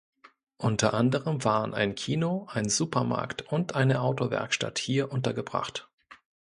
[0.57, 5.89] Unter anderem waren ein Kino, ein Supermarkt und eine Autowerkstatt hier untergebracht.